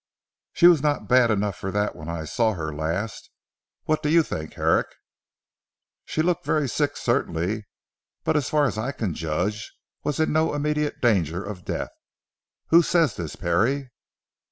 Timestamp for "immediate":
10.55-11.01